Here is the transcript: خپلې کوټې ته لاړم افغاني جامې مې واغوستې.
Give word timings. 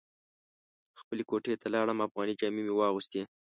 خپلې 0.99 1.23
کوټې 1.29 1.53
ته 1.61 1.67
لاړم 1.73 1.97
افغاني 2.07 2.33
جامې 2.39 2.61
مې 2.65 2.73
واغوستې. 2.75 3.21